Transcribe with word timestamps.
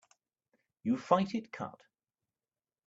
You 0.81 0.97
fight 0.97 1.35
it 1.35 1.51
cut. 1.51 1.79